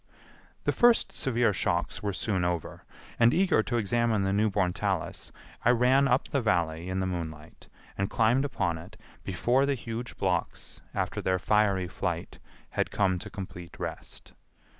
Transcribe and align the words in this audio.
The 0.63 0.71
first 0.71 1.11
severe 1.11 1.53
shocks 1.53 2.01
were 2.01 2.11
soon 2.11 2.43
over, 2.43 2.85
and 3.19 3.35
eager 3.35 3.61
to 3.61 3.77
examine 3.77 4.23
the 4.23 4.33
new 4.33 4.49
born 4.49 4.73
talus 4.73 5.31
I 5.63 5.69
ran 5.69 6.07
up 6.07 6.27
the 6.27 6.41
Valley 6.41 6.89
in 6.89 7.01
the 7.01 7.05
moonlight 7.05 7.67
and 7.99 8.09
climbed 8.09 8.43
upon 8.43 8.79
it 8.79 8.99
before 9.23 9.67
the 9.67 9.75
huge 9.75 10.17
blocks, 10.17 10.81
after 10.95 11.21
their 11.21 11.37
fiery 11.37 11.87
flight, 11.87 12.39
had 12.71 12.89
come 12.89 13.19
to 13.19 13.29
complete 13.29 13.77
rest. 13.79 14.33